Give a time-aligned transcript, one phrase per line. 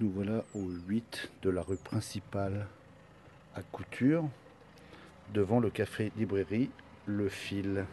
[0.00, 2.66] nous voilà au 8 de la rue principale
[3.54, 4.24] à Couture,
[5.34, 6.70] devant le café librairie
[7.04, 7.84] Le Fil.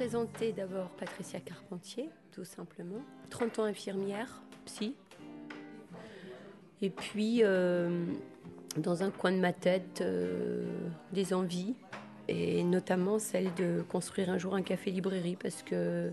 [0.00, 3.02] Présenter d'abord Patricia Carpentier, tout simplement.
[3.28, 4.94] 30 ans infirmière, psy.
[6.80, 8.06] Et puis, euh,
[8.78, 10.64] dans un coin de ma tête, euh,
[11.12, 11.74] des envies,
[12.28, 16.12] et notamment celle de construire un jour un café-librairie, parce que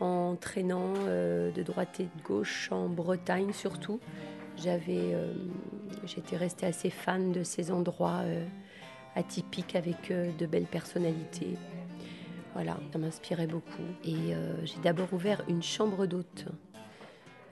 [0.00, 4.00] en traînant euh, de droite et de gauche, en Bretagne surtout,
[4.56, 5.14] j'avais,
[6.06, 8.22] j'étais restée assez fan de ces endroits
[9.16, 11.58] atypiques avec de belles personnalités.
[12.54, 13.82] Voilà, ça m'inspirait beaucoup.
[14.04, 16.46] Et euh, j'ai d'abord ouvert une chambre d'hôte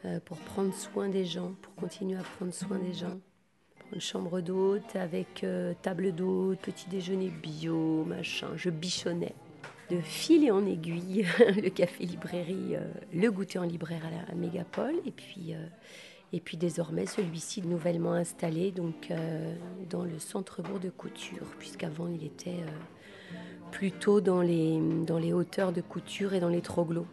[0.05, 3.19] euh, pour prendre soin des gens, pour continuer à prendre soin des gens.
[3.93, 8.49] Une chambre d'hôte avec euh, table d'hôte, petit déjeuner bio, machin.
[8.57, 9.35] Je bichonnais.
[9.89, 12.77] De fil et en aiguille, le café librairie,
[13.13, 14.95] le goûter en libraire à Mégapole.
[15.05, 15.53] Et puis,
[16.33, 19.13] et puis désormais, celui-ci nouvellement installé donc,
[19.89, 22.63] dans le centre-bourg de couture, puisqu'avant il était
[23.71, 27.07] plutôt dans les, dans les hauteurs de couture et dans les troglots.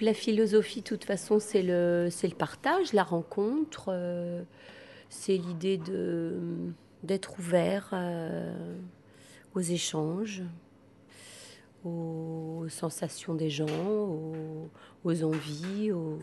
[0.00, 4.42] La philosophie, de toute façon, c'est le, le partage, la rencontre, euh,
[5.10, 5.78] c'est l'idée
[7.02, 8.74] d'être ouvert euh,
[9.54, 10.42] aux échanges,
[11.84, 14.70] aux sensations des gens, aux,
[15.04, 16.18] aux envies, aux,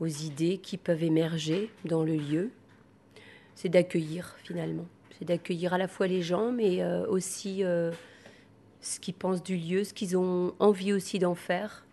[0.00, 2.50] aux idées qui peuvent émerger dans le lieu
[3.58, 4.86] c'est d'accueillir finalement.
[5.18, 7.90] C'est d'accueillir à la fois les gens, mais euh, aussi euh,
[8.80, 11.84] ce qu'ils pensent du lieu, ce qu'ils ont envie aussi d'en faire,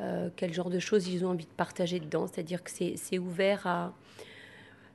[0.00, 2.26] euh, quel genre de choses ils ont envie de partager dedans.
[2.26, 3.92] C'est-à-dire que c'est ouvert à,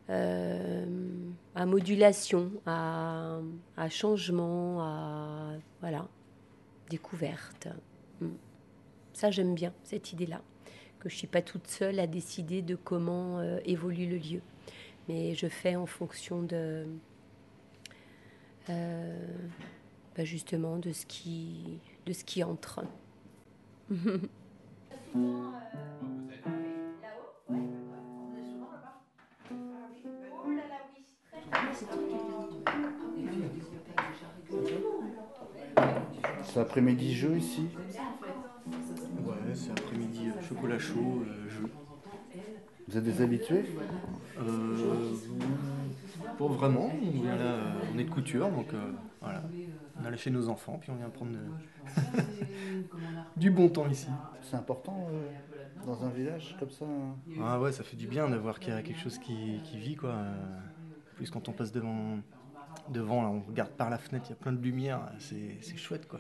[0.10, 3.38] à modulation, à,
[3.78, 5.52] à, changement, à
[5.82, 6.08] voilà,
[6.90, 7.68] découverte.
[8.22, 8.30] Hmm.
[9.14, 10.42] Ça, j'aime bien cette idée-là,
[11.00, 14.42] que je ne suis pas toute seule à décider de comment évolue le lieu
[15.08, 16.86] mais je fais en fonction de
[18.70, 19.18] euh,
[20.16, 22.82] bah, justement de ce qui de ce qui entre.
[36.44, 37.62] C'est après-midi jeu ici?
[38.68, 41.70] Ouais, c'est après-midi euh, chocolat chaud, euh, jeu.
[42.92, 43.64] Vous êtes des habitués
[44.42, 45.16] euh,
[46.38, 46.92] Pas vraiment.
[46.92, 48.92] On, est de couture, donc euh,
[49.22, 49.44] voilà.
[49.98, 51.38] On allait chez nos enfants, puis on vient prendre
[53.38, 54.10] du bon temps ici.
[54.42, 56.84] C'est important euh, dans un village comme ça
[57.42, 59.96] Ah ouais, ça fait du bien de voir qu'il y a quelque chose qui, vit,
[59.96, 60.14] quoi.
[61.16, 62.18] plus quand on passe devant,
[62.90, 66.10] devant là, on regarde par la fenêtre, il y a plein de lumière, c'est chouette,
[66.10, 66.20] quoi.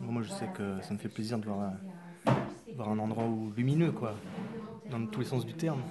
[0.00, 1.72] moi, je sais que ça me fait plaisir de voir,
[2.74, 4.14] voir un endroit où, lumineux, quoi
[4.90, 5.82] dans tous les sens du terme.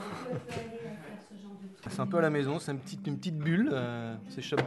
[1.88, 4.58] c'est un peu à la maison, c'est une petite, bulle, euh, c'est shop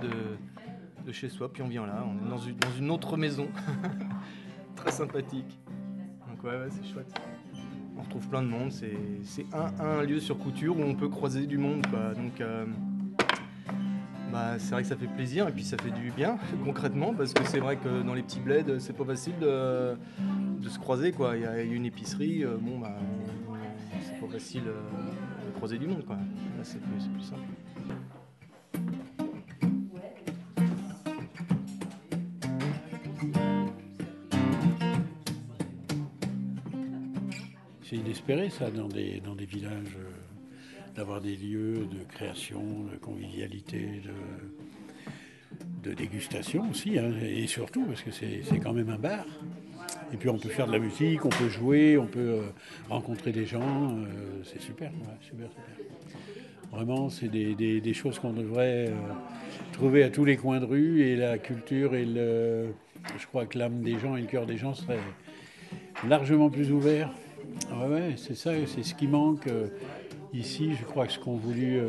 [1.06, 3.48] de, chez soi, puis on vient là, on est dans une, autre maison,
[4.76, 5.58] très sympathique.
[6.28, 7.12] Donc ouais, c'est chouette.
[7.98, 11.58] On retrouve plein de monde, c'est un, lieu sur couture où on peut croiser du
[11.58, 11.82] monde.
[12.16, 12.64] Donc euh,
[14.32, 17.34] bah, c'est vrai que ça fait plaisir et puis ça fait du bien concrètement parce
[17.34, 19.94] que c'est vrai que dans les petits bleds c'est pas facile de,
[20.66, 21.12] se croiser.
[21.34, 22.96] Il y a une épicerie, euh, bon bah
[24.32, 26.04] facile euh, de croiser du monde.
[26.06, 26.16] Quoi.
[26.16, 27.42] Là, c'est plus, plus simple.
[37.82, 42.96] C'est inespéré ça dans des, dans des villages, euh, d'avoir des lieux de création, de
[42.96, 44.00] convivialité,
[45.82, 49.24] de dégustation aussi, hein, et surtout parce que c'est quand même un bar.
[50.12, 52.42] Et puis on peut faire de la musique, on peut jouer, on peut euh,
[52.88, 53.60] rencontrer des gens.
[53.60, 55.48] Euh, c'est super, super.
[56.70, 58.94] Vraiment, c'est des, choses qu'on devrait euh,
[59.72, 62.74] trouver à tous les coins de rue et la culture et le.
[63.18, 65.00] Je crois que l'âme des gens et le cœur des gens seraient
[66.06, 67.10] largement plus ouverts.
[67.74, 69.48] Ouais, c'est ça, c'est ce qui manque
[70.32, 70.74] ici.
[70.78, 71.80] Je crois que ce qu'ont voulu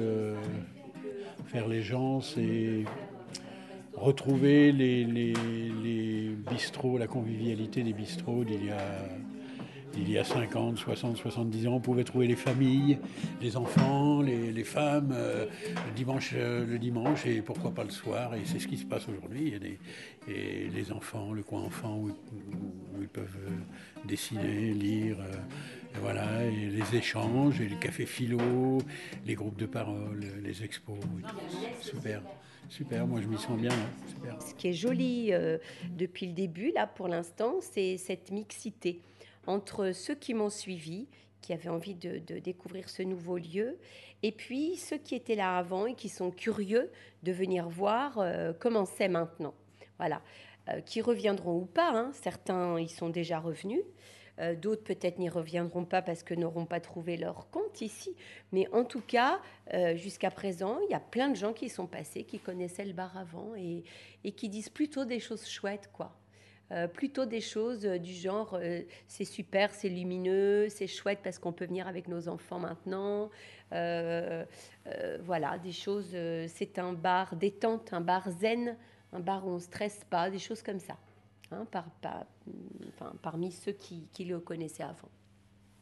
[1.46, 2.84] faire les gens, c'est
[3.96, 5.34] retrouver les, les,
[6.50, 8.78] bistrots, la convivialité des bistrots d'il y a,
[9.96, 12.98] il y a 50, 60, 70 ans, on pouvait trouver les familles,
[13.42, 15.46] les enfants, les, femmes, euh,
[15.88, 18.34] le, dimanche, euh, le dimanche et pourquoi pas le soir.
[18.36, 19.42] Et c'est ce qui se passe aujourd'hui.
[19.44, 19.80] Il y a des,
[20.28, 22.10] et les enfants, le coin enfant où,
[23.02, 25.18] ils peuvent euh, dessiner, lire.
[25.94, 28.80] et voilà, et les échanges, et les cafés philo,
[29.26, 30.98] les groupes de parole, les expos.
[31.82, 32.22] Super.
[32.70, 33.72] Super, moi je m'y sens bien.
[34.08, 34.42] Super.
[34.42, 35.32] Ce qui est joli
[35.92, 39.02] depuis le début, là pour l'instant, c'est cette mixité
[39.48, 41.08] entre ceux qui m'ont suivi,
[41.44, 43.78] qui avaient envie de, découvrir ce nouveau lieu,
[44.24, 46.90] et puis ceux qui étaient là avant et qui sont curieux
[47.24, 49.54] de venir voir euh, comment c'est maintenant.
[50.00, 50.22] Voilà.
[50.70, 52.12] Euh, qui reviendront ou pas, hein.
[52.14, 53.82] certains y sont déjà revenus,
[54.40, 58.16] euh, d'autres peut-être n'y reviendront pas parce que n'auront pas trouvé leur compte ici.
[58.54, 59.42] Mais en tout cas,
[59.96, 63.18] jusqu'à présent, il y a plein de gens qui sont passés, qui connaissaient le bar
[63.18, 63.84] avant et,
[64.24, 66.16] et qui disent plutôt des choses chouettes, quoi.
[66.74, 71.38] Euh, plutôt des choses euh, du genre euh, c'est super, c'est lumineux, c'est chouette parce
[71.38, 73.30] qu'on peut venir avec nos enfants maintenant.
[75.22, 76.16] voilà, des choses,
[76.48, 78.76] c'est un bar détente, un bar zen,
[79.12, 80.98] un bar où on ne stresse pas, des choses comme ça.
[81.52, 81.86] Hein, par,
[82.88, 85.10] enfin, parmi ceux qui, qui, le connaissaient avant.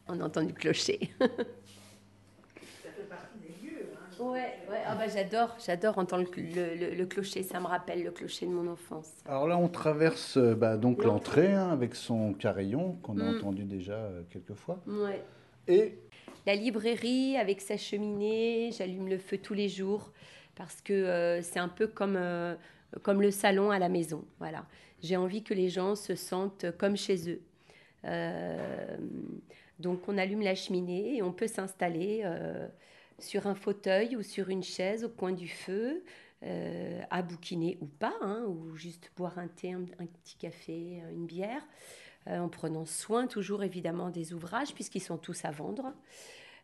[0.07, 0.99] On a entendu clocher.
[4.21, 4.83] Ouais, ouais.
[4.85, 7.41] Ah bah j'adore, j'adore entendre le, le, clocher.
[7.41, 9.11] Ça me rappelle le clocher de mon enfance.
[9.25, 13.37] Alors là, on traverse euh, bah, donc l'entrée hein, avec son carillon qu'on a mm.
[13.37, 14.79] entendu déjà euh, quelques fois.
[14.85, 15.23] Ouais.
[15.67, 15.97] Et
[16.45, 18.69] la librairie avec sa cheminée.
[18.77, 20.11] J'allume le feu tous les jours
[20.53, 22.19] parce que euh, c'est un peu comme
[23.01, 24.23] comme le salon à la maison.
[24.37, 24.67] Voilà.
[25.01, 27.41] J'ai envie que les gens se sentent comme chez eux.
[29.79, 32.23] donc on allume la cheminée et on peut s'installer
[33.23, 36.03] sur un fauteuil ou sur une chaise au coin du feu,
[36.43, 41.27] euh, à bouquiner ou pas, hein, ou juste boire un thé, un, petit café, une
[41.27, 41.61] bière,
[42.27, 45.93] euh, en prenant soin toujours évidemment des ouvrages puisqu'ils sont tous à vendre.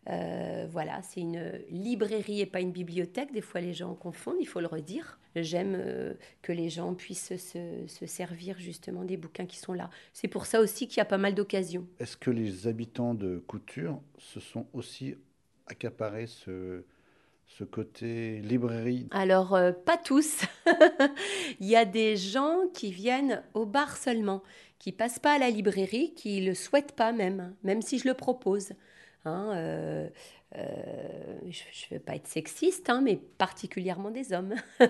[0.09, 3.31] Euh, voilà, c'est une librairie et pas une bibliothèque.
[3.33, 5.19] Des fois, les gens confondent, il faut le redire.
[5.35, 9.91] J'aime que les gens puissent se, se, servir justement des bouquins qui sont là.
[10.11, 11.85] C'est pour ça aussi qu'il y a pas mal d'occasions.
[11.99, 15.17] Est-ce que les habitants de Couture se sont aussi
[15.67, 16.83] accaparer ce,
[17.47, 20.41] ce côté librairie Alors, euh, pas tous.
[21.59, 24.43] Il y a des gens qui viennent au bar seulement,
[24.79, 28.13] qui passent pas à la librairie, qui le souhaitent pas même, même si je le
[28.13, 28.73] propose.
[29.25, 30.09] Hein, euh,
[30.55, 34.55] euh, je ne veux pas être sexiste, hein, mais particulièrement des hommes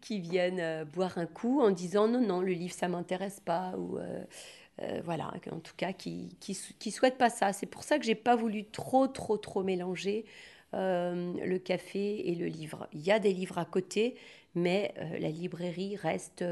[0.00, 3.74] qui viennent boire un coup en disant non, non, le livre, ça m'intéresse pas.
[3.76, 3.98] Ou,
[4.82, 7.52] euh, voilà, en tout cas, qui, qui, souhaitent pas ça.
[7.52, 10.26] C'est pour ça que j'ai pas voulu trop, trop, trop mélanger
[10.74, 12.86] euh, le café et le livre.
[12.92, 14.16] Il y a des livres à côté,
[14.54, 16.44] mais euh, la librairie reste,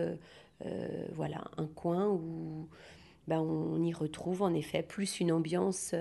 [1.12, 2.68] voilà, un coin où
[3.28, 5.94] ben, on y retrouve en effet plus une ambiance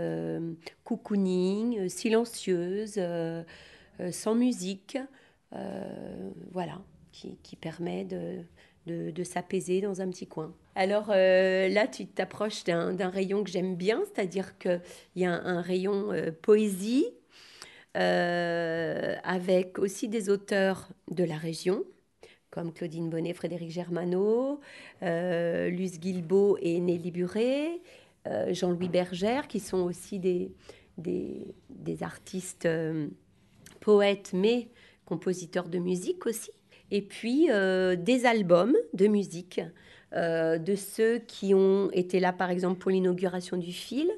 [0.86, 3.02] cocooning, silencieuse,
[4.12, 4.98] sans musique,
[6.52, 6.82] voilà,
[7.14, 8.44] qui, permet de,
[8.88, 10.54] de, s'apaiser dans un petit coin.
[10.76, 14.82] Alors euh, là, tu t'approches d'un rayon que j'aime bien, c'est-à-dire qu'il
[15.16, 17.06] y a un, rayon euh, poésie,
[17.96, 21.84] euh, avec aussi des auteurs de la région,
[22.50, 24.60] comme Claudine Bonnet, Frédéric Germano,
[25.02, 27.82] Luce Guilbeault et Nelly Buré,
[28.50, 30.52] Jean-Louis Bergère, qui sont aussi des,
[30.98, 32.68] des artistes
[33.80, 34.70] poètes, mais
[35.06, 36.52] compositeurs de musique aussi.
[36.96, 39.60] Et puis des albums de musique
[40.16, 44.10] euh, de ceux qui ont été là, par exemple, pour l'inauguration du fil,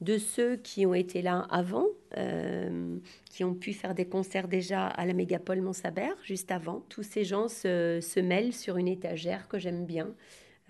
[0.00, 2.96] de ceux qui ont été là avant, euh,
[3.30, 6.82] qui ont pu faire des concerts déjà à la Mégapole Montsabert, juste avant.
[6.88, 10.14] Tous ces gens se, mêlent sur une étagère que j'aime bien,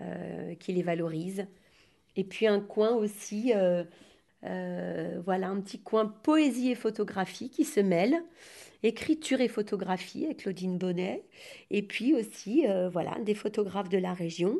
[0.01, 1.45] euh, qui les valorise.
[2.17, 3.53] Et puis un coin aussi,
[4.41, 8.23] voilà, un petit coin poésie et photographie qui se mêlent
[8.85, 11.23] écriture et photographie avec Claudine Bonnet,
[11.71, 14.57] et puis aussi euh, voilà, des photographes de la région.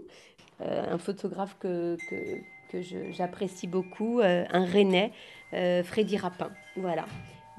[0.61, 2.39] Euh, un photographe que, que,
[2.71, 5.11] que j'apprécie beaucoup, euh, un Rennais,
[5.51, 6.51] Freddy Rapin.
[6.75, 7.05] Voilà.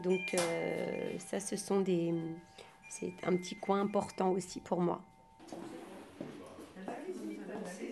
[0.02, 0.36] Donc
[1.18, 2.12] ça, ce sont des...
[2.90, 5.00] C'est un petit coin important aussi pour moi.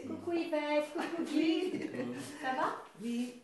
[0.07, 1.73] Coucou Yvette, coucou Guy.
[2.43, 2.77] Ça va?
[3.03, 3.35] Oui.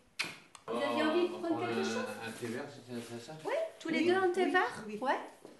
[0.72, 4.06] Vous aviez envie de prendre quelque chose Un thé vert, c'est ça Oui, tous les
[4.06, 4.98] deux un thé vert Oui.
[5.00, 5.18] Ouais,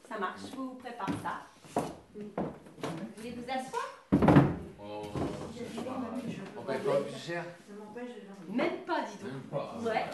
[0.09, 0.41] ça marche.
[0.51, 1.83] Je vous prépare ça.
[2.15, 2.23] Vous
[3.17, 4.01] voulez vous asseoir
[4.83, 5.03] Oh,
[6.59, 7.45] On paye pas plus cher
[8.49, 9.31] Même pas, dis donc.
[9.31, 9.79] Même pas.
[9.83, 10.05] Ouais.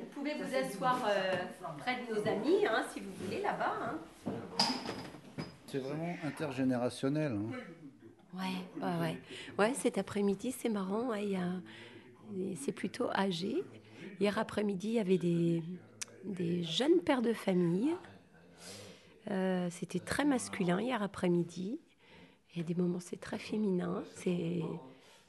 [0.00, 1.36] Vous pouvez vous asseoir euh,
[1.78, 3.74] près de nos amis, hein, si vous voulez, là-bas.
[3.82, 4.32] Hein.
[5.66, 7.32] C'est vraiment intergénérationnel.
[7.32, 7.56] Hein.
[8.34, 9.18] Ouais, ouais, ouais.
[9.58, 11.14] Ouais, cet après-midi, c'est marrant.
[11.14, 11.48] Il y a
[12.56, 13.62] C'est plutôt âgé.
[14.20, 17.94] Hier après-midi, il y avait des, jeunes pères de famille.
[19.30, 21.80] Euh, C'était très masculin hier après-midi.
[22.54, 24.02] Il y a des moments, c'est très féminin.
[24.14, 24.62] C'est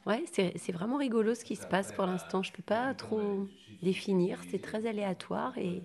[0.05, 0.23] ouais,
[0.69, 2.41] vraiment rigolo ce qui se passe pour l'instant.
[2.41, 3.47] Je ne peux pas trop
[3.83, 4.39] définir.
[4.49, 5.83] C'est très aléatoire et,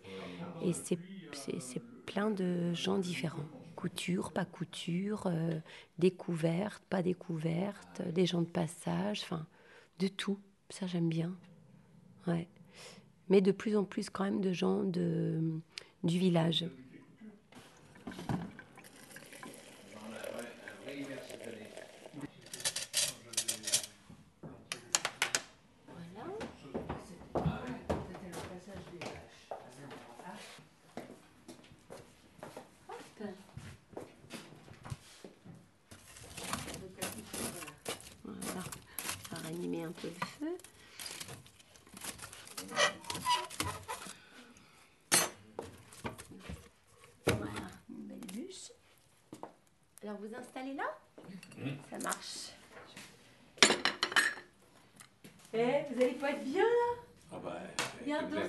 [0.72, 0.98] c'est
[2.06, 3.44] plein de gens différents.
[3.74, 5.58] Couture, pas couture, euh,
[5.98, 9.44] découverte, pas découverte, des gens de passage, enfin,
[9.98, 10.38] de tout.
[10.72, 11.36] Ça, j'aime bien.
[12.26, 12.48] Ouais.
[13.28, 15.60] Mais de plus en plus, quand même, de gens de,
[16.02, 16.64] du village.
[39.84, 40.56] Un peu le feu.
[47.26, 47.52] Voilà,
[47.90, 48.70] une belle bûche.
[50.12, 50.84] Alors vous installez là
[51.90, 52.52] Ça marche.
[55.54, 57.02] Eh, vous allez pas être bien là
[57.32, 57.58] Ah bah,
[58.04, 58.48] des danser un peu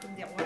[0.00, 0.36] Comme des rois.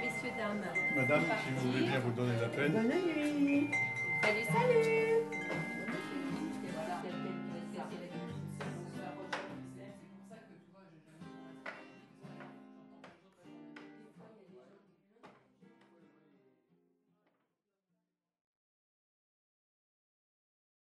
[0.00, 0.64] Messieurs, dames.
[0.94, 2.72] Madame, si vous voulez bien vous donner la peine.
[4.22, 5.33] Salut, salut